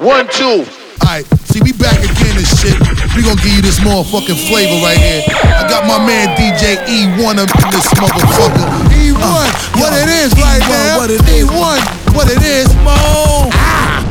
One, 0.00 0.26
two. 0.28 0.64
Alright, 1.04 1.26
see, 1.44 1.60
we 1.60 1.72
back 1.72 1.98
again 2.00 2.32
and 2.32 2.48
shit. 2.56 2.72
We 3.14 3.20
gonna 3.20 3.36
give 3.36 3.52
you 3.52 3.60
this 3.60 3.80
motherfucking 3.80 4.48
flavor 4.48 4.80
right 4.82 4.96
here. 4.96 5.20
I 5.28 5.68
got 5.68 5.84
my 5.84 5.98
man 6.00 6.34
DJ 6.40 6.76
E1 6.88 7.36
up 7.36 7.52
in 7.52 7.70
this 7.70 7.84
motherfucker. 8.00 8.64
E1, 8.96 9.20
uh, 9.20 9.52
what 9.76 9.92
yo, 9.92 9.98
it 9.98 10.08
is 10.08 10.32
E1, 10.32 10.40
right 10.40 10.60
now. 10.70 10.96
What 10.96 11.10
it 11.10 11.20
is. 11.28 11.44
E1, 11.44 12.16
what 12.16 12.30
it 12.30 12.42
is. 12.42 12.74
Mo. 12.76 12.96
Ah. 13.52 14.06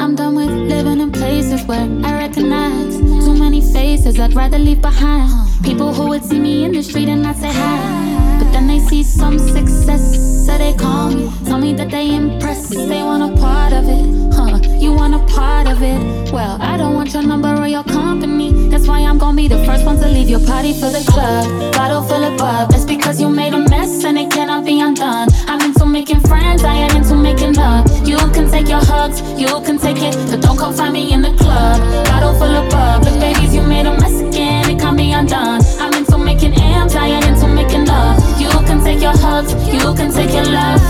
I'm 0.00 0.16
done 0.16 0.34
with 0.34 0.50
living 0.50 1.00
in 1.00 1.12
places 1.12 1.62
where 1.66 1.88
I 2.04 2.18
recognize 2.18 2.96
too 2.96 3.34
many 3.34 3.60
faces 3.60 4.18
I'd 4.18 4.34
rather 4.34 4.58
leave 4.58 4.82
behind. 4.82 5.53
People 5.64 5.94
who 5.94 6.08
would 6.08 6.22
see 6.22 6.38
me 6.38 6.64
in 6.64 6.72
the 6.72 6.82
street 6.82 7.08
and 7.08 7.22
not 7.22 7.36
say 7.36 7.50
hi. 7.50 8.38
But 8.38 8.52
then 8.52 8.66
they 8.66 8.80
see 8.80 9.02
some 9.02 9.38
success, 9.38 10.44
so 10.44 10.58
they 10.58 10.74
call 10.74 11.10
me. 11.10 11.32
Tell 11.46 11.58
me 11.58 11.72
that 11.72 11.90
they 11.90 12.14
impressed, 12.14 12.70
they 12.70 13.02
want 13.02 13.22
a 13.22 13.40
part 13.40 13.72
of 13.72 13.84
it. 13.88 14.34
Huh, 14.34 14.58
you 14.78 14.92
want 14.92 15.14
a 15.14 15.20
part 15.34 15.66
of 15.66 15.82
it. 15.82 16.32
Well, 16.32 16.60
I 16.60 16.76
don't 16.76 16.94
want 16.94 17.14
your 17.14 17.22
number 17.22 17.48
or 17.48 17.66
your 17.66 17.84
company. 17.84 18.68
That's 18.68 18.86
why 18.86 19.00
I'm 19.00 19.16
gonna 19.16 19.36
be 19.36 19.48
the 19.48 19.64
first 19.64 19.86
one 19.86 19.96
to 20.00 20.06
leave 20.06 20.28
your 20.28 20.44
party 20.46 20.74
for 20.74 20.90
the 20.90 21.02
club. 21.10 21.72
Bottle 21.72 22.02
full 22.02 22.22
of 22.22 22.36
bub, 22.36 22.70
that's 22.70 22.84
because 22.84 23.18
you 23.18 23.30
made 23.30 23.54
a 23.54 23.58
mess 23.58 24.04
and 24.04 24.18
it 24.18 24.30
cannot 24.30 24.66
be 24.66 24.80
undone. 24.80 25.28
I'm 25.48 25.60
into 25.62 25.73
making 25.94 26.18
friends, 26.22 26.64
I 26.64 26.74
am 26.74 26.96
into 26.96 27.14
making 27.14 27.52
love. 27.52 27.86
You 28.04 28.16
can 28.34 28.50
take 28.50 28.68
your 28.68 28.84
hugs, 28.84 29.22
you 29.40 29.46
can 29.62 29.78
take 29.78 30.02
it, 30.02 30.16
but 30.28 30.40
don't 30.40 30.58
come 30.58 30.74
find 30.74 30.92
me 30.92 31.12
in 31.12 31.22
the 31.22 31.32
club. 31.36 31.78
Bottle 32.06 32.34
full 32.34 32.54
of 32.60 32.68
bub, 32.68 33.04
look, 33.04 33.20
babies, 33.20 33.54
you 33.54 33.62
made 33.62 33.86
a 33.86 33.92
mess 34.00 34.20
again, 34.20 34.70
it 34.70 34.80
can't 34.80 34.96
be 34.96 35.12
undone. 35.12 35.60
I'm 35.78 35.94
into 35.94 36.18
making 36.18 36.54
amps, 36.54 36.96
I 36.96 37.06
am 37.06 37.22
into 37.32 37.46
making 37.46 37.84
love. 37.84 38.18
You 38.40 38.50
can 38.66 38.82
take 38.82 39.00
your 39.00 39.16
hugs, 39.16 39.52
you 39.72 39.94
can 39.94 40.10
take 40.12 40.32
your 40.34 40.48
love. 40.58 40.82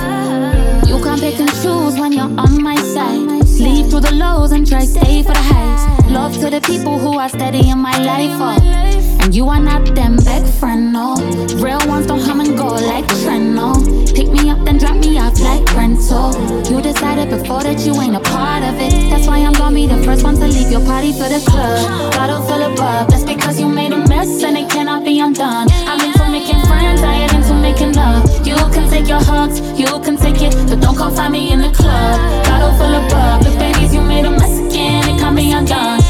You 0.89 0.97
can't 1.05 1.21
pick 1.21 1.39
and 1.39 1.51
choose 1.61 2.01
when 2.01 2.13
you're 2.13 2.33
on 2.41 2.63
my 2.63 2.77
side. 2.77 3.44
Sleep 3.55 3.87
through 3.87 4.01
the 4.01 4.11
lows 4.13 4.51
and 4.51 4.67
try 4.67 4.85
stay 4.85 5.23
for 5.23 5.33
the 5.33 5.39
highs. 5.39 6.11
Love 6.11 6.35
to 6.41 6.51
the 6.51 6.61
people 6.61 6.99
who 6.99 7.17
are 7.17 7.29
steady 7.29 7.71
in 7.71 7.79
my 7.79 7.97
life. 7.99 8.35
Oh. 8.35 9.21
And 9.23 9.33
you 9.33 9.49
are 9.49 9.61
not 9.61 9.95
them 9.95 10.17
big 10.17 10.45
friend, 10.59 10.93
no. 10.93 11.15
Real 11.63 11.79
ones 11.87 12.09
don't 12.09 12.25
come 12.25 12.41
and 12.41 12.59
go 12.59 12.67
like 12.67 13.07
trend, 13.23 13.55
no. 13.55 13.75
Pick 14.13 14.33
me 14.33 14.51
up, 14.51 14.65
then 14.65 14.79
drop 14.79 14.97
me 14.97 15.19
off 15.21 15.39
like 15.39 15.63
rental. 15.77 16.35
You 16.69 16.83
decided 16.83 17.31
before 17.31 17.63
that 17.63 17.79
you 17.87 17.95
ain't 18.01 18.17
a 18.17 18.21
part 18.35 18.65
of 18.65 18.75
it. 18.75 18.91
That's 19.09 19.29
why 19.29 19.39
I'm 19.39 19.53
gonna 19.53 19.77
be 19.77 19.87
the 19.87 20.03
first 20.03 20.25
one 20.25 20.35
to 20.35 20.49
leave 20.49 20.73
your 20.73 20.85
party 20.85 21.13
for 21.13 21.29
the 21.31 21.39
club. 21.47 22.11
Bottle 22.13 22.43
full 22.43 22.61
of 22.61 22.75
bub, 22.75 23.09
that's 23.09 23.23
because 23.23 23.61
you 23.61 23.69
made 23.69 23.93
a 23.93 23.99
mess 24.09 24.43
and 24.43 24.59
it 24.59 24.69
cannot 24.69 25.05
be 25.05 25.21
undone. 25.21 25.69
I'm 25.71 26.01
into 26.01 26.29
making 26.29 26.61
friends, 26.67 27.03
I 27.03 27.15
into 27.55 27.63
making 27.63 27.93
love. 27.95 28.47
You 28.47 28.57
can 28.73 28.89
take 28.91 29.09
your 29.09 29.23
hugs, 29.23 29.61
you 29.79 29.87
can 30.01 30.17
take 30.17 30.41
it, 30.43 30.55
but 30.69 30.81
don't 30.81 30.97
come 30.97 31.15
find 31.15 31.33
me 31.33 31.53
in 31.53 31.61
the 31.61 31.71
club. 31.71 32.45
Bottle 32.45 32.77
full 32.77 32.95
of 32.95 33.11
bub, 33.11 33.43
look, 33.43 33.59
babies, 33.59 33.95
you 33.95 34.01
made 34.01 34.25
a 34.25 34.31
mess 34.31 34.59
again, 34.59 35.09
it 35.09 35.19
can't 35.19 35.37
be 35.37 35.53
undone. 35.53 36.04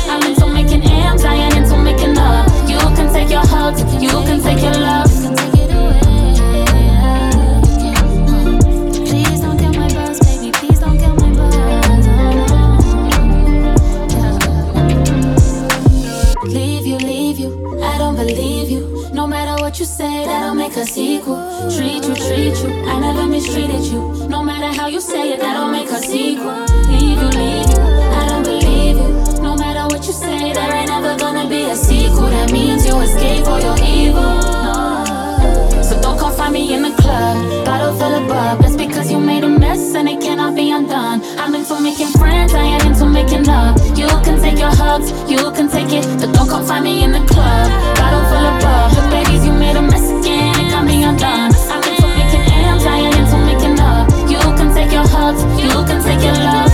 Hugs, 44.95 45.31
you 45.31 45.51
can 45.53 45.69
take 45.69 45.93
it, 45.93 46.05
but 46.21 46.33
don't 46.35 46.49
come 46.49 46.65
find 46.65 46.85
me 46.85 47.05
in 47.05 47.13
the 47.13 47.25
club, 47.27 47.69
bottle 47.97 48.25
full 48.31 48.47
of 48.47 48.63
bub. 48.63 48.93
Look, 48.95 49.11
babies, 49.11 49.45
you 49.45 49.53
made 49.53 49.77
a 49.77 49.83
mess 49.83 50.07
again, 50.11 50.55
it 50.61 50.71
can't 50.71 50.87
be 50.87 51.03
undone. 51.03 51.51
I'm 51.73 51.83
into 51.83 52.07
making 52.21 52.45
amps, 52.53 52.85
I 52.85 52.99
ain't 52.99 53.17
into 53.17 53.39
making 53.51 53.77
love. 53.77 54.07
You 54.31 54.39
can 54.59 54.75
take 54.75 54.93
your 54.93 55.07
hugs, 55.07 55.43
you 55.61 55.71
can 55.89 56.03
take 56.03 56.23
your 56.23 56.35
love. 56.35 56.73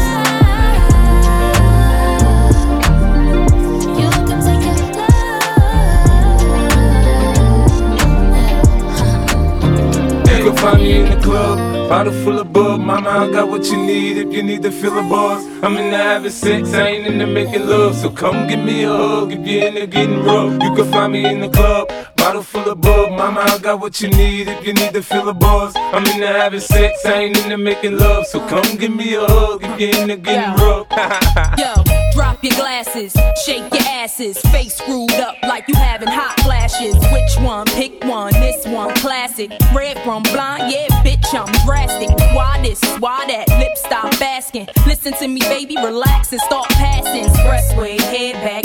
Find 10.60 10.82
me 10.82 11.00
in 11.00 11.08
the 11.08 11.16
club, 11.24 11.58
bottle 11.90 12.12
full 12.22 12.38
of 12.38 12.52
bub. 12.52 12.80
Mama, 12.80 13.10
I 13.10 13.32
got 13.32 13.48
what 13.48 13.66
you 13.66 13.76
need 13.76 14.16
if 14.16 14.32
you 14.32 14.44
need 14.44 14.62
to 14.62 14.70
fill 14.70 14.96
a 14.96 15.02
bars. 15.02 15.44
I'm 15.64 15.76
in 15.76 15.90
the 15.90 15.96
having 15.96 16.30
sex, 16.30 16.72
I 16.72 16.86
ain't 16.86 17.06
into 17.08 17.26
making 17.26 17.66
love. 17.66 17.96
So 17.96 18.08
come 18.10 18.46
give 18.46 18.60
me 18.60 18.84
a 18.84 18.96
hug 18.96 19.32
if 19.32 19.44
you're 19.44 19.66
in 19.66 19.76
into 19.76 19.88
getting 19.88 20.22
rough. 20.22 20.52
You 20.62 20.72
can 20.76 20.90
find 20.92 21.12
me 21.12 21.26
in 21.26 21.40
the 21.40 21.48
club, 21.48 21.92
bottle 22.16 22.44
full 22.44 22.70
of 22.70 22.80
bub. 22.80 23.10
Mama, 23.10 23.40
I 23.40 23.58
got 23.58 23.80
what 23.80 24.00
you 24.00 24.08
need 24.08 24.46
if 24.46 24.64
you 24.64 24.72
need 24.72 24.94
to 24.94 25.02
fill 25.02 25.28
a 25.28 25.34
bars. 25.34 25.74
I'm 25.76 26.06
in 26.06 26.20
the 26.20 26.28
having 26.28 26.60
sex, 26.60 27.04
I 27.04 27.14
ain't 27.24 27.36
into 27.36 27.58
making 27.58 27.98
love. 27.98 28.24
So 28.26 28.38
come 28.46 28.76
give 28.76 28.94
me 28.94 29.14
a 29.14 29.26
hug 29.26 29.64
if 29.64 29.80
you're 29.80 29.90
in 29.90 30.10
into 30.10 30.16
getting 30.22 30.54
rough. 30.62 31.96
Your 32.42 32.54
glasses, 32.54 33.14
shake 33.44 33.70
your 33.70 33.82
asses, 33.82 34.38
face 34.50 34.74
screwed 34.76 35.12
up 35.12 35.36
like 35.42 35.68
you 35.68 35.74
having 35.74 36.08
hot 36.08 36.40
flashes. 36.40 36.94
Which 37.12 37.46
one? 37.46 37.66
Pick 37.66 38.02
one. 38.04 38.32
This 38.32 38.66
one, 38.66 38.94
classic. 38.94 39.50
Red 39.74 39.98
from 40.04 40.22
blind, 40.22 40.72
yeah, 40.72 40.86
bitch, 41.04 41.26
I'm 41.34 41.52
drastic. 41.66 42.08
Why 42.34 42.58
this? 42.62 42.82
Why 42.98 43.26
that? 43.26 43.46
Lip 43.58 43.76
stop 43.76 44.18
asking. 44.22 44.68
Listen 44.86 45.12
to 45.18 45.28
me, 45.28 45.40
baby, 45.40 45.76
relax 45.76 46.32
and 46.32 46.40
start 46.40 46.66
passing. 46.70 47.24
Expressway, 47.24 48.00
head 48.00 48.36
back, 48.36 48.64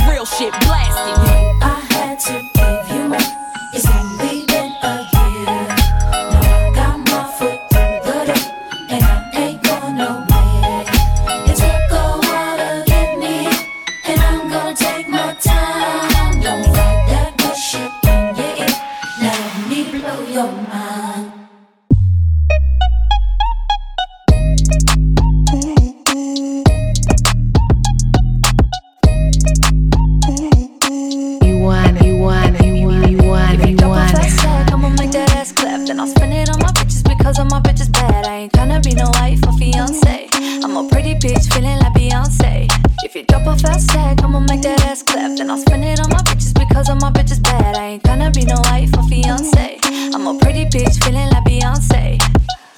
you 43.81 43.87
drop 43.87 44.05
a 44.05 44.11
fast 44.11 44.17
tag, 44.17 44.21
I'ma 44.23 44.39
make 44.39 44.61
that 44.61 44.81
ass 44.85 45.03
clap. 45.03 45.37
Then 45.37 45.49
I'll 45.49 45.57
spend 45.57 45.83
it 45.83 45.99
on 45.99 46.09
my 46.09 46.17
bitches 46.17 46.53
because 46.53 46.89
all 46.89 46.95
my 46.95 47.11
bitches 47.11 47.41
bad. 47.41 47.75
I 47.75 47.85
ain't 47.85 48.03
tryna 48.03 48.33
be 48.33 48.45
no 48.45 48.55
wife 48.65 48.91
or 48.97 49.03
fiance. 49.07 49.79
I'm 50.13 50.27
a 50.27 50.37
pretty 50.39 50.65
bitch 50.65 51.03
feeling 51.03 51.29
like 51.29 51.43
Beyonce. 51.45 52.19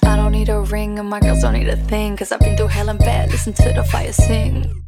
I 0.04 0.16
don't 0.16 0.32
need 0.32 0.48
a 0.48 0.60
ring 0.60 0.98
and 0.98 1.08
my 1.08 1.20
girls 1.20 1.42
don't 1.42 1.54
need 1.54 1.68
a 1.68 1.76
thing. 1.76 2.16
Cause 2.16 2.32
I've 2.32 2.40
been 2.40 2.56
through 2.56 2.68
hell 2.68 2.88
and 2.88 2.98
bad. 2.98 3.30
Listen 3.30 3.52
to 3.54 3.72
the 3.72 3.84
fire 3.84 4.12
sing. 4.12 4.83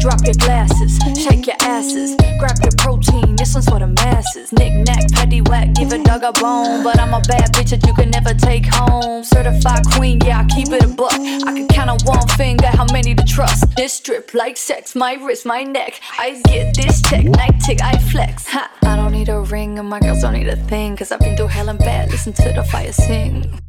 Drop 0.00 0.24
your 0.24 0.34
glasses, 0.34 0.98
shake 1.22 1.46
your 1.46 1.56
asses, 1.60 2.16
grab 2.38 2.56
your 2.62 2.72
protein. 2.78 3.36
This 3.36 3.52
one's 3.52 3.68
for 3.68 3.78
the 3.78 3.86
masses. 3.86 4.50
Knick 4.50 4.72
knack, 4.86 5.12
petty 5.12 5.42
whack, 5.42 5.74
give 5.74 5.92
a 5.92 6.02
dog 6.02 6.22
a 6.22 6.32
bone. 6.32 6.82
But 6.82 6.98
I'm 6.98 7.12
a 7.12 7.20
bad 7.20 7.52
bitch 7.52 7.70
that 7.70 7.86
you 7.86 7.92
can 7.92 8.10
never 8.10 8.32
take 8.32 8.64
home. 8.64 9.22
Certified 9.22 9.84
queen, 9.92 10.18
yeah, 10.24 10.40
I 10.40 10.44
keep 10.44 10.68
it 10.68 10.82
a 10.84 10.88
buck. 10.88 11.12
I 11.12 11.52
can 11.52 11.68
count 11.68 11.90
on 11.90 11.98
one 12.04 12.26
finger 12.28 12.68
how 12.68 12.86
many 12.92 13.14
to 13.14 13.24
trust. 13.24 13.76
This 13.76 13.92
strip 13.92 14.32
like 14.32 14.56
sex, 14.56 14.94
my 14.94 15.14
wrist, 15.14 15.44
my 15.44 15.64
neck. 15.64 16.00
I 16.18 16.40
get 16.46 16.74
this 16.74 17.02
check, 17.02 17.24
night 17.24 17.60
tick, 17.60 17.82
I 17.82 17.98
flex. 17.98 18.46
Ha, 18.48 18.70
I 18.82 18.96
don't 18.96 19.12
need 19.12 19.28
a 19.28 19.40
ring, 19.40 19.78
and 19.78 19.88
my 19.88 20.00
girls 20.00 20.22
don't 20.22 20.32
need 20.32 20.48
a 20.48 20.56
thing. 20.56 20.96
Cause 20.96 21.12
I've 21.12 21.20
been 21.20 21.36
through 21.36 21.48
hell 21.48 21.68
and 21.68 21.78
bad, 21.78 22.10
listen 22.10 22.32
to 22.32 22.52
the 22.52 22.64
fire 22.64 22.92
sing. 22.92 23.60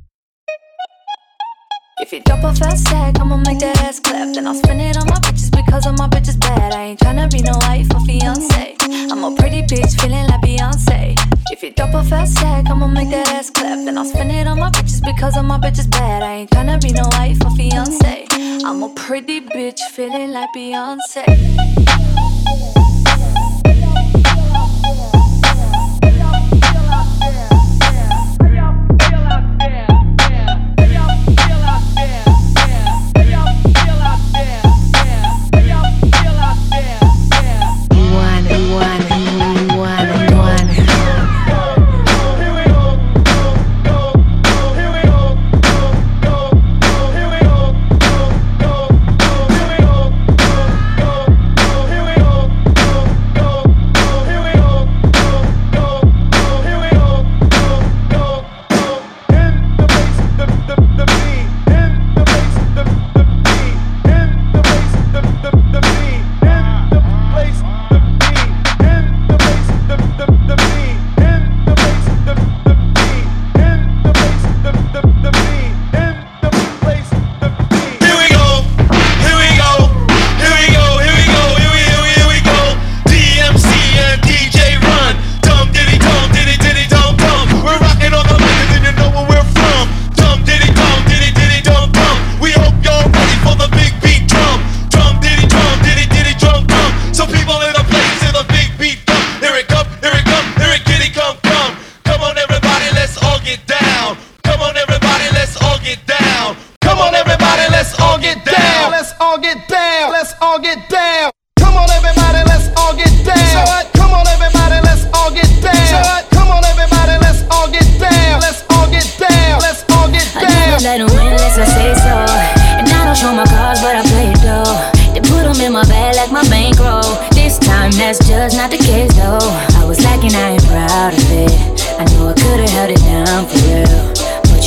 If 2.01 2.11
you 2.11 2.19
drop 2.21 2.43
a 2.43 2.55
fast 2.55 2.87
stack, 2.87 3.19
I'ma 3.19 3.37
make 3.37 3.59
that 3.59 3.77
ass 3.83 3.99
clap. 3.99 4.33
Then 4.33 4.47
I'll 4.47 4.55
spend 4.55 4.81
it 4.81 4.97
on 4.97 5.05
my 5.05 5.17
bitches 5.17 5.55
because 5.55 5.85
all 5.85 5.93
my 5.93 6.07
bitches 6.07 6.39
bad. 6.39 6.73
I 6.73 6.81
ain't 6.81 6.99
tryna 6.99 7.31
be 7.31 7.43
no 7.43 7.51
wife 7.61 7.85
or 7.93 8.03
fiance. 8.03 8.75
I'm 9.11 9.23
a 9.23 9.35
pretty 9.35 9.61
bitch 9.61 10.01
feeling 10.01 10.25
like 10.25 10.41
Beyonce. 10.41 11.15
If 11.51 11.61
you 11.61 11.69
drop 11.69 11.93
a 11.93 12.03
fast 12.03 12.37
stack, 12.37 12.67
I'ma 12.71 12.87
make 12.87 13.11
that 13.11 13.29
ass 13.29 13.51
clap. 13.51 13.85
Then 13.85 13.99
I'll 13.99 14.05
spend 14.05 14.31
it 14.31 14.47
on 14.47 14.59
my 14.59 14.71
bitches 14.71 15.05
because 15.05 15.37
all 15.37 15.43
my 15.43 15.59
bitches 15.59 15.91
bad. 15.91 16.23
I 16.23 16.33
ain't 16.41 16.49
tryna 16.49 16.81
be 16.81 16.91
no 16.91 17.03
wife 17.11 17.37
or 17.45 17.55
fiance. 17.55 18.25
I'm 18.65 18.81
a 18.81 18.89
pretty 18.95 19.39
bitch 19.39 19.81
feeling 19.91 20.31
like 20.31 20.49
Beyonce. 20.55 22.80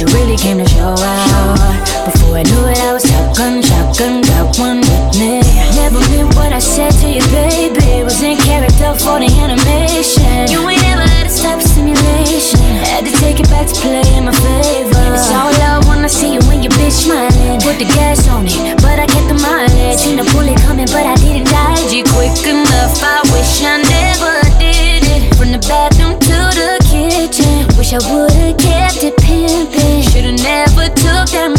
you 0.05 0.15
really 0.17 0.37
came 0.37 0.59
to 0.59 0.69
show 0.69 0.93
out. 0.93 1.57
Before 2.05 2.37
I 2.37 2.43
knew 2.43 2.65
it, 2.69 2.79
I 2.79 2.93
was 2.93 3.05
shotgun, 3.05 3.63
shotgun, 3.63 4.21
got 4.23 4.59
one 4.59 4.81
with 4.81 5.17
me. 5.17 5.41
Never 5.77 6.01
meant 6.13 6.35
what 6.37 6.53
I 6.53 6.59
said 6.59 6.93
to 7.01 7.09
you, 7.09 7.25
baby. 7.33 8.05
Was 8.05 8.21
in 8.23 8.37
character 8.37 8.93
for 9.01 9.19
the 9.21 9.31
animation. 9.41 10.53
You 10.53 10.61
ain't 10.69 10.85
ever 10.93 11.05
let 11.05 11.27
it 11.27 11.33
stop 11.33 11.61
simulation. 11.63 12.61
Had 12.85 13.05
to 13.07 13.13
take 13.21 13.41
it 13.41 13.49
back 13.49 13.67
to 13.69 13.75
play 13.81 14.05
in 14.17 14.25
my 14.25 14.35
favor. 14.45 15.05
It's 15.15 15.31
all 15.33 15.53
I 15.53 15.81
when 15.89 16.05
I 16.05 16.09
see 16.09 16.35
you 16.35 16.41
when 16.49 16.63
you 16.63 16.71
bitch 16.71 17.09
smiling. 17.09 17.61
Put 17.61 17.79
the 17.79 17.89
gas 17.97 18.29
on 18.29 18.45
it, 18.47 18.83
but 18.83 18.99
I 18.99 19.07
kept 19.07 19.29
the 19.29 19.39
mileage. 19.41 19.99
Seen 19.99 20.17
the 20.17 20.27
bullet 20.33 20.59
coming, 20.67 20.89
but 20.93 21.07
I 21.07 21.17
didn't 21.17 21.49
dodge 21.49 21.93
you 21.93 22.05
quick 22.13 22.37
enough. 22.45 23.01
I 23.01 23.25
wish 23.33 23.65
I 23.65 23.81
never 23.81 24.35
did 24.61 25.03
it. 25.17 25.35
From 25.37 25.53
the 25.53 25.63
bathroom 25.65 26.19
to 26.19 26.37
the 26.53 26.77
kitchen, 26.93 27.65
wish 27.79 27.93
I 27.95 28.01
would've 28.13 28.59
kept. 28.59 28.84
Should've 29.81 30.43
never 30.43 30.87
took 30.89 31.29
that 31.35 31.54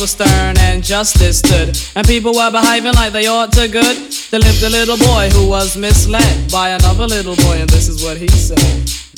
were 0.00 0.06
stern 0.06 0.56
and 0.58 0.82
justice 0.82 1.40
stood, 1.40 1.76
and 1.94 2.06
people 2.06 2.32
were 2.32 2.50
behaving 2.50 2.94
like 2.94 3.12
they 3.12 3.26
ought 3.26 3.52
to 3.52 3.68
good. 3.68 3.96
There 4.30 4.40
lived 4.40 4.62
a 4.62 4.70
little 4.70 4.96
boy 4.96 5.28
who 5.30 5.46
was 5.48 5.76
misled 5.76 6.50
by 6.50 6.70
another 6.70 7.06
little 7.06 7.36
boy, 7.36 7.60
and 7.60 7.68
this 7.68 7.88
is 7.88 8.02
what 8.02 8.16
he 8.16 8.28
said. 8.28 8.58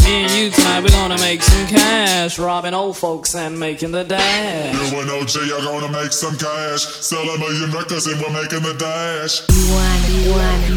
Me 0.04 0.24
and 0.24 0.32
you 0.32 0.50
tonight, 0.50 0.82
we're 0.82 0.88
gonna 0.88 1.18
make 1.18 1.40
some 1.40 1.66
cash, 1.68 2.36
robbing 2.38 2.74
old 2.74 2.96
folks 2.96 3.36
and 3.36 3.58
making 3.58 3.92
the 3.92 4.02
dash. 4.02 4.74
You 4.74 4.98
and 4.98 5.10
OG 5.10 5.36
are 5.52 5.62
gonna 5.62 5.92
make 5.92 6.12
some 6.12 6.36
cash, 6.36 6.84
sell 6.84 7.22
a 7.22 7.38
million 7.38 7.70
records 7.70 8.08
and 8.08 8.20
we're 8.20 8.32
making 8.32 8.62
the 8.62 8.74
dash. 8.74 9.46
One, 9.70 10.02
one, 10.32 10.72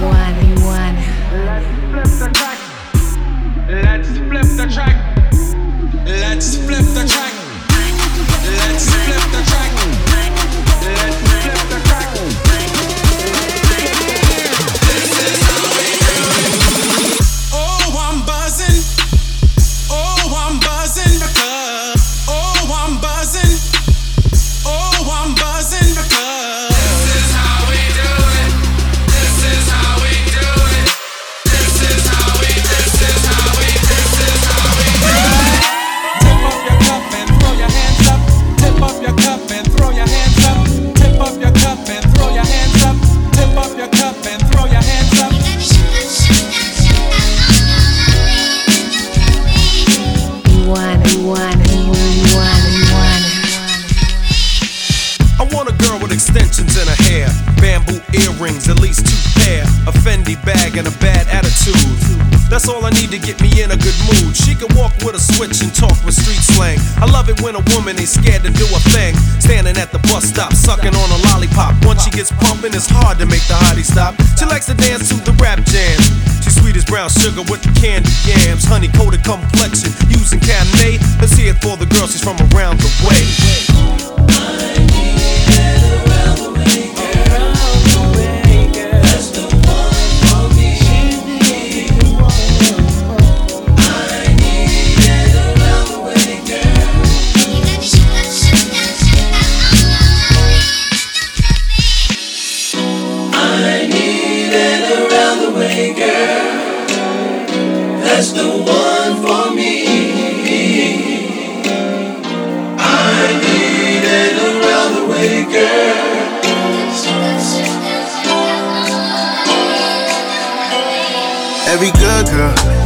one, 0.00 0.62
one. 0.64 0.96
Let's 1.44 2.08
flip 2.08 2.30
the 2.30 2.38
track. 2.38 2.58
Let's 3.68 4.08
flip 4.08 4.48
the 4.56 4.72
track. 4.72 4.96
Let's 6.06 6.56
flip 6.56 6.84
the 6.94 7.06
track. 7.06 7.41
Flip 8.84 9.30
the 9.30 9.42
track. 9.48 9.71
To 63.12 63.20
get 63.20 63.42
me 63.44 63.52
in 63.60 63.68
a 63.68 63.76
good 63.76 63.92
mood. 64.08 64.32
She 64.32 64.56
can 64.56 64.72
walk 64.72 64.96
with 65.04 65.12
a 65.12 65.20
switch 65.20 65.60
and 65.60 65.68
talk 65.76 65.92
with 66.00 66.16
street 66.16 66.40
slang. 66.40 66.80
I 66.96 67.04
love 67.04 67.28
it 67.28 67.44
when 67.44 67.52
a 67.52 67.60
woman 67.76 68.00
ain't 68.00 68.08
scared 68.08 68.40
to 68.40 68.48
do 68.48 68.64
a 68.72 68.80
thing. 68.88 69.12
Standing 69.36 69.76
at 69.76 69.92
the 69.92 70.00
bus 70.08 70.24
stop, 70.24 70.56
sucking 70.56 70.96
on 70.96 71.08
a 71.12 71.20
lollipop. 71.28 71.76
Once 71.84 72.04
she 72.04 72.10
gets 72.10 72.32
pumping, 72.32 72.72
it's 72.72 72.88
hard 72.88 73.18
to 73.20 73.26
make 73.28 73.44
the 73.52 73.58
hottie 73.68 73.84
stop. 73.84 74.16
She 74.40 74.48
likes 74.48 74.64
to 74.72 74.74
dance 74.80 75.12
to 75.12 75.20
the 75.28 75.36
rap 75.36 75.60
jams. 75.68 76.08
She's 76.40 76.56
sweet 76.56 76.72
as 76.74 76.88
brown 76.88 77.12
sugar 77.12 77.44
with 77.52 77.60
the 77.60 77.72
candy 77.76 78.08
yams. 78.24 78.64
Honey 78.64 78.88
coated 78.88 79.20
complexion 79.28 79.92
using 80.08 80.40
Camay. 80.40 80.96
Let's 81.20 81.36
hear 81.36 81.52
it 81.52 81.60
for 81.60 81.76
the 81.76 81.84
girl, 81.92 82.08
she's 82.08 82.24
from 82.24 82.40
around 82.56 82.80
the 82.80 82.88
way. 83.04 83.71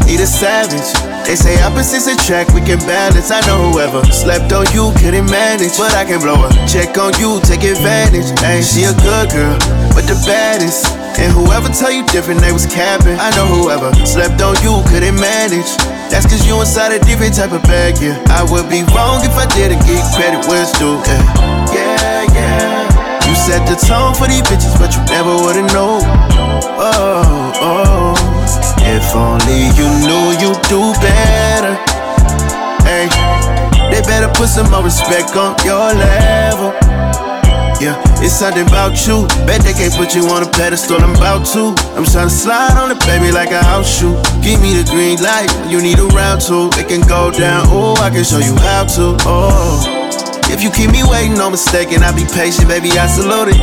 Need 0.06 0.22
a 0.22 0.26
savage. 0.26 0.86
They 1.26 1.34
say 1.34 1.58
opposites 1.66 2.06
attract, 2.06 2.54
we 2.54 2.62
can 2.62 2.78
balance. 2.86 3.34
I 3.34 3.42
know 3.50 3.74
whoever 3.74 4.00
slept 4.14 4.54
on 4.54 4.64
you 4.70 4.94
couldn't 5.02 5.26
manage, 5.26 5.74
but 5.76 5.92
I 5.98 6.06
can 6.06 6.22
blow 6.22 6.38
her. 6.38 6.52
Check 6.70 6.94
on 6.96 7.12
you, 7.18 7.42
take 7.42 7.66
advantage. 7.66 8.30
Ain't 8.46 8.62
she 8.62 8.86
a 8.86 8.94
good 9.02 9.34
girl, 9.34 9.58
but 9.90 10.06
the 10.06 10.14
baddest. 10.22 10.86
And 11.18 11.34
whoever 11.34 11.66
tell 11.68 11.90
you 11.90 12.06
different, 12.14 12.40
they 12.40 12.52
was 12.54 12.64
capping. 12.70 13.18
I 13.18 13.34
know 13.34 13.50
whoever 13.50 13.90
slept 14.06 14.38
on 14.40 14.54
you 14.62 14.78
couldn't 14.86 15.18
manage. 15.18 15.66
That's 16.06 16.24
cause 16.30 16.46
you 16.46 16.54
inside 16.62 16.94
a 16.94 17.02
different 17.02 17.34
type 17.34 17.50
of 17.50 17.62
bag, 17.66 17.98
yeah. 17.98 18.22
I 18.30 18.46
would 18.46 18.70
be 18.70 18.86
wrong 18.94 19.26
if 19.26 19.34
I 19.34 19.50
didn't 19.58 19.82
give 19.82 20.06
credit 20.14 20.46
where 20.46 20.62
it's 20.62 20.70
due, 20.78 21.02
yeah. 21.02 21.74
Yeah, 21.74 22.22
yeah. 22.30 23.26
You 23.26 23.34
set 23.34 23.66
the 23.66 23.74
tone 23.74 24.14
for 24.14 24.30
these 24.30 24.46
bitches, 24.46 24.78
but 24.78 24.94
you 24.94 25.02
never 25.10 25.34
would've 25.34 25.66
known. 25.74 26.06
Oh. 26.78 27.25
If 29.06 29.14
only 29.14 29.70
you 29.78 29.86
knew 30.02 30.34
you'd 30.42 30.60
do 30.66 30.90
better. 30.98 31.78
Hey, 32.82 33.06
they 33.86 34.02
better 34.02 34.26
put 34.34 34.48
some 34.48 34.68
more 34.68 34.82
respect 34.82 35.30
on 35.36 35.54
your 35.62 35.94
level. 35.94 36.74
Yeah, 37.78 38.02
it's 38.18 38.34
something 38.34 38.66
about 38.66 38.98
you. 39.06 39.28
Bet 39.46 39.62
they 39.62 39.74
can't 39.74 39.94
put 39.94 40.16
you 40.16 40.26
on 40.26 40.42
a 40.42 40.50
pedestal. 40.50 40.98
I'm 40.98 41.14
about 41.14 41.46
to. 41.54 41.70
I'm 41.94 42.02
trying 42.02 42.26
to 42.26 42.34
slide 42.34 42.74
on 42.82 42.88
the 42.88 42.98
baby 43.06 43.30
like 43.30 43.52
a 43.52 43.62
house 43.62 43.86
shoe. 43.86 44.18
Give 44.42 44.60
me 44.60 44.74
the 44.74 44.82
green 44.90 45.22
light. 45.22 45.54
You 45.70 45.80
need 45.80 46.00
a 46.00 46.06
round 46.10 46.40
two. 46.40 46.70
It 46.74 46.88
can 46.88 47.06
go 47.06 47.30
down. 47.30 47.66
Oh, 47.68 47.94
I 48.02 48.10
can 48.10 48.24
show 48.24 48.42
you 48.42 48.56
how 48.56 48.86
to. 48.98 49.14
Oh, 49.22 49.86
if 50.50 50.64
you 50.64 50.70
keep 50.72 50.90
me 50.90 51.04
waiting, 51.06 51.34
no 51.34 51.48
mistaken. 51.48 52.02
I'll 52.02 52.10
be 52.10 52.26
patient, 52.34 52.66
baby. 52.66 52.90
I 52.98 53.06
salute 53.06 53.54
it. 53.54 53.60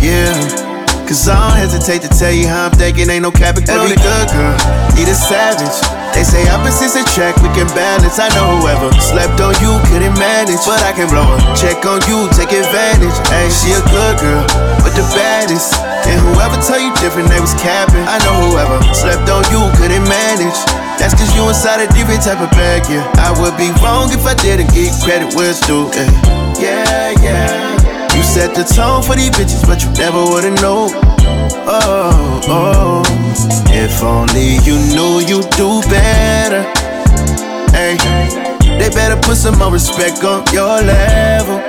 Yeah. 0.00 0.65
Cause 1.06 1.28
I 1.28 1.38
don't 1.38 1.56
hesitate 1.56 2.02
to 2.02 2.10
tell 2.10 2.34
you 2.34 2.50
how 2.50 2.66
I'm 2.66 2.74
thinking, 2.74 3.08
ain't 3.08 3.22
no 3.22 3.30
cap 3.30 3.54
Every 3.54 3.94
good 3.94 4.28
girl 4.34 4.58
need 4.98 5.06
a 5.06 5.14
savage. 5.14 5.78
They 6.16 6.24
say 6.26 6.42
opposites 6.50 6.98
attract, 6.98 7.44
we 7.46 7.52
can 7.54 7.68
balance. 7.78 8.18
I 8.18 8.26
know 8.34 8.58
whoever 8.58 8.90
slept 8.98 9.38
on 9.38 9.54
you 9.62 9.76
couldn't 9.86 10.18
manage, 10.18 10.58
but 10.66 10.82
I 10.82 10.90
can 10.96 11.06
blow 11.06 11.22
her. 11.22 11.38
Check 11.54 11.84
on 11.86 12.02
you, 12.10 12.26
take 12.34 12.50
advantage. 12.50 13.14
Ain't 13.30 13.54
she 13.54 13.70
a 13.76 13.82
good 13.86 14.18
girl, 14.18 14.42
but 14.82 14.98
the 14.98 15.06
baddest. 15.14 15.78
And 16.10 16.18
whoever 16.26 16.58
tell 16.58 16.82
you 16.82 16.90
different, 16.98 17.30
they 17.30 17.38
was 17.38 17.54
capping. 17.54 18.02
I 18.02 18.18
know 18.26 18.50
whoever 18.50 18.82
slept 18.90 19.30
on 19.30 19.46
you 19.54 19.62
couldn't 19.78 20.08
manage. 20.10 20.58
That's 20.98 21.14
cause 21.14 21.30
you 21.36 21.46
inside 21.46 21.84
a 21.84 21.88
different 21.94 22.26
type 22.26 22.42
of 22.42 22.50
bag, 22.56 22.88
yeah. 22.90 23.06
I 23.22 23.30
would 23.36 23.54
be 23.60 23.70
wrong 23.84 24.10
if 24.10 24.26
I 24.26 24.34
didn't 24.34 24.74
give 24.74 24.90
credit 25.04 25.36
where 25.38 25.54
it's 25.54 25.62
due, 25.62 25.86
eh? 25.94 26.10
yeah. 26.58 27.14
Yeah, 27.22 27.22
yeah. 27.22 27.55
You 28.16 28.22
set 28.24 28.56
the 28.56 28.64
tone 28.64 29.04
for 29.04 29.14
these 29.14 29.28
bitches, 29.28 29.60
but 29.68 29.84
you 29.84 29.92
never 29.92 30.24
would've 30.24 30.56
known. 30.64 30.88
Oh, 31.68 32.40
oh. 32.48 33.02
If 33.68 34.00
only 34.02 34.56
you 34.64 34.80
knew 34.96 35.20
you'd 35.20 35.52
do 35.52 35.84
better. 35.92 36.64
Hey, 37.76 38.00
they 38.80 38.88
better 38.88 39.20
put 39.20 39.36
some 39.36 39.58
more 39.58 39.70
respect 39.70 40.24
on 40.24 40.48
your 40.48 40.80
level. 40.80 41.60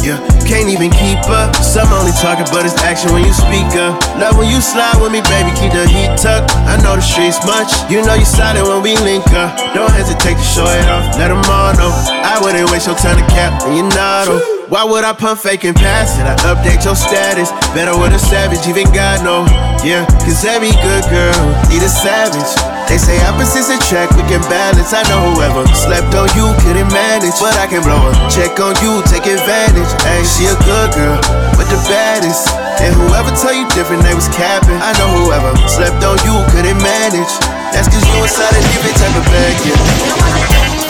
Yeah, 0.00 0.16
can't 0.48 0.72
even 0.72 0.88
keep 0.88 1.20
up. 1.28 1.54
Some 1.60 1.92
only 1.92 2.16
talking, 2.16 2.48
but 2.48 2.64
it's 2.64 2.80
action 2.80 3.12
when 3.12 3.22
you 3.22 3.34
speak 3.36 3.68
up. 3.76 4.00
Love 4.16 4.40
when 4.40 4.48
you 4.48 4.58
slide 4.64 4.96
with 5.04 5.12
me, 5.12 5.20
baby, 5.28 5.52
keep 5.60 5.76
the 5.76 5.84
heat 5.84 6.16
tucked. 6.16 6.56
I 6.64 6.80
know 6.80 6.96
the 6.96 7.04
streets 7.04 7.44
much. 7.44 7.68
You 7.92 8.00
know 8.00 8.14
you 8.14 8.24
solid 8.24 8.64
when 8.64 8.80
we 8.80 8.96
link 9.04 9.28
up. 9.36 9.52
Don't 9.76 9.92
hesitate 9.92 10.40
to 10.40 10.46
show 10.48 10.64
it 10.64 10.88
off. 10.88 11.12
Let 11.20 11.28
them 11.28 11.44
all 11.44 11.76
know. 11.76 11.92
I 12.08 12.40
wouldn't 12.40 12.72
waste 12.72 12.88
your 12.88 12.96
time 12.96 13.20
to 13.20 13.26
cap, 13.30 13.62
and 13.62 13.76
you're 13.76 13.92
not 13.92 14.32
on. 14.32 14.51
Why 14.72 14.88
would 14.88 15.04
I 15.04 15.12
pump 15.12 15.36
fake 15.36 15.68
and 15.68 15.76
pass 15.76 16.16
it? 16.16 16.24
I 16.24 16.32
update 16.48 16.80
your 16.80 16.96
status. 16.96 17.52
Better 17.76 17.92
with 17.92 18.16
a 18.16 18.22
savage, 18.32 18.64
even 18.64 18.88
God 18.88 19.20
know. 19.20 19.44
Yeah, 19.84 20.08
cause 20.24 20.48
every 20.48 20.72
good 20.80 21.04
girl 21.12 21.36
need 21.68 21.84
a 21.84 21.92
savage. 21.92 22.48
They 22.88 22.96
say 22.96 23.20
opposites 23.28 23.68
attract, 23.68 24.16
we 24.16 24.24
can 24.32 24.40
balance. 24.48 24.96
I 24.96 25.04
know 25.12 25.36
whoever 25.36 25.68
slept 25.76 26.16
on 26.16 26.24
you 26.32 26.48
couldn't 26.64 26.88
manage, 26.88 27.36
but 27.36 27.52
I 27.60 27.68
can 27.68 27.84
blow 27.84 28.00
her. 28.00 28.16
Check 28.32 28.56
on 28.64 28.72
you, 28.80 29.04
take 29.12 29.28
advantage. 29.28 29.92
Ain't 30.08 30.24
she 30.24 30.48
a 30.48 30.56
good 30.64 30.88
girl, 30.96 31.20
but 31.52 31.68
the 31.68 31.76
baddest. 31.84 32.48
And 32.80 32.96
whoever 32.96 33.28
tell 33.36 33.52
you 33.52 33.68
different, 33.76 34.00
they 34.08 34.16
was 34.16 34.32
capping. 34.32 34.80
I 34.80 34.96
know 34.96 35.20
whoever 35.20 35.52
slept 35.68 36.00
on 36.00 36.16
you 36.24 36.32
couldn't 36.48 36.80
manage. 36.80 37.32
That's 37.76 37.92
cause 37.92 38.00
you 38.08 38.24
inside 38.24 38.56
a 38.56 38.62
different 38.72 38.96
type 38.96 39.20
of 39.20 39.24
bag, 39.28 39.56
yeah. 39.68 40.81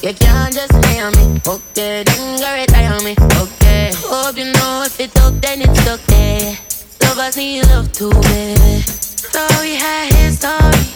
You 0.00 0.14
can't 0.14 0.54
just 0.54 0.72
nail 0.74 1.10
me. 1.10 1.40
Okay, 1.44 2.04
then 2.04 2.38
go 2.38 2.54
retire 2.54 3.02
me. 3.02 3.16
Okay. 3.42 3.90
Hope 4.06 4.36
you 4.36 4.52
know 4.52 4.84
if 4.86 5.00
it's 5.00 5.16
up, 5.16 5.34
then 5.40 5.62
it's 5.62 5.88
okay. 5.88 6.56
Lovers 7.02 7.36
need 7.36 7.66
love 7.66 7.92
too, 7.92 8.10
baby. 8.10 8.82
So 8.82 9.44
we 9.60 9.74
had 9.74 10.12
his 10.14 10.38
story. 10.38 10.86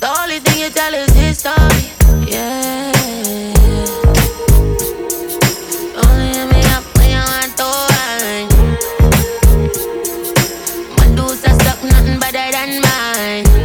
The 0.00 0.14
only 0.20 0.38
thing 0.40 0.60
you 0.60 0.70
tell 0.70 0.94
is 0.94 1.12
his 1.12 1.38
story. 1.38 2.30
Yeah. 2.30 2.92
Nothing 11.80 12.18
better 12.18 12.50
than 12.50 12.80
mine. 12.80 13.57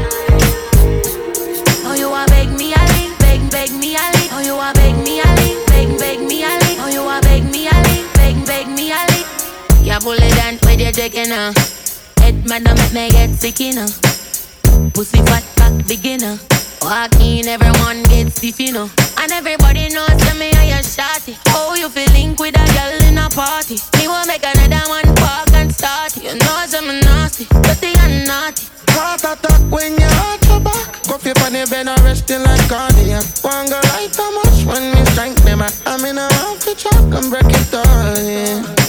Taking 11.09 11.27
now? 11.27 11.51
Head 12.19 12.47
man, 12.47 12.63
don't 12.63 12.79
make 12.79 12.93
me 12.93 13.09
get 13.09 13.29
sick, 13.35 13.59
know. 13.75 13.87
Pussy 14.95 15.19
fat 15.27 15.43
back 15.57 15.75
beginner. 15.85 16.39
Walk 16.81 17.19
in, 17.19 17.45
everyone 17.45 18.03
get 18.03 18.31
stiff, 18.31 18.57
you 18.59 18.71
know. 18.71 18.89
And 19.19 19.31
everybody 19.33 19.89
knows 19.89 20.15
to 20.23 20.33
me 20.39 20.51
how 20.55 20.63
you 20.63 20.81
shot 20.81 21.27
it. 21.27 21.35
Oh, 21.49 21.75
you 21.75 21.89
feel 21.89 22.07
link 22.13 22.39
with 22.39 22.55
a 22.55 22.65
girl 22.71 22.95
in 23.03 23.17
a 23.17 23.27
party. 23.29 23.75
Me 23.97 24.07
want 24.07 24.29
make 24.29 24.45
another 24.47 24.87
one 24.87 25.15
park 25.17 25.51
and 25.51 25.75
start. 25.75 26.15
You 26.15 26.35
know 26.39 26.55
I'm 26.55 26.87
nasty, 27.01 27.45
dirty 27.51 27.91
and 27.99 28.25
naughty. 28.25 28.63
Heart 28.95 29.25
attack 29.27 29.61
when 29.69 29.99
you 29.99 30.07
hurt 30.07 30.45
your 30.47 30.61
back. 30.61 31.03
Go 31.09 31.17
flip 31.17 31.41
on 31.43 31.51
the 31.51 31.67
bed 31.69 31.87
and 31.87 31.99
resting 32.03 32.43
like 32.43 32.63
cardiac. 32.69 33.25
One 33.43 33.67
girl 33.67 33.83
like 33.91 34.15
how 34.15 34.31
much 34.39 34.63
when 34.63 34.95
me 34.95 35.03
strength 35.11 35.43
them. 35.43 35.63
I'm 35.85 36.05
in 36.05 36.17
a 36.17 36.31
mouth 36.31 36.63
to 36.63 36.75
chop 36.75 36.95
and 36.95 37.29
break 37.29 37.51
it 37.51 37.73
all, 37.75 38.23
yeah. 38.23 38.82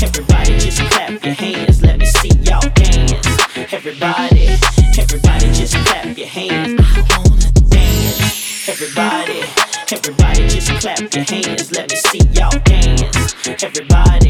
Everybody 0.00 0.58
just 0.58 0.80
clap 0.90 1.24
your 1.24 1.34
hands, 1.34 1.82
let 1.82 1.98
me 1.98 2.06
see 2.06 2.30
y'all 2.44 2.60
dance. 2.74 3.26
Everybody, 3.72 4.46
everybody 4.96 5.46
just 5.52 5.74
clap 5.86 6.16
your 6.16 6.28
hands. 6.28 6.80
I 6.80 7.04
wanna 7.10 7.50
dance. 7.68 8.68
Everybody, 8.68 9.40
everybody 9.90 10.48
just 10.48 10.70
clap 10.80 11.00
your 11.00 11.24
hands, 11.24 11.72
let 11.72 11.90
me 11.90 11.96
see 11.96 12.20
y'all 12.32 12.58
dance. 12.64 13.34
Everybody, 13.62 14.27